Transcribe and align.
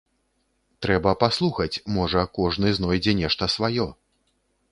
Трэба 0.85 1.11
паслухаць, 1.23 1.81
можа, 1.99 2.23
кожны 2.39 2.73
знойдзе 2.79 3.13
нешта 3.23 3.51
сваё. 3.57 3.87